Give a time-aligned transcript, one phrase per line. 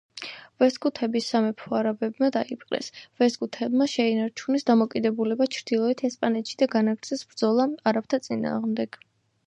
[0.61, 2.89] ვესტგუთების სამეფო არაბებმა დაიპყრეს,
[3.23, 9.03] ვესტგუთებმა შეინარჩუნეს დამოუკიდებლობა ჩრდილოეთ ესპანეთში და განაგრძეს ბრძოლა არაბთა წინააღმდეგ.